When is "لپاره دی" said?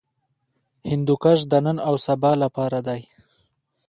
2.43-3.01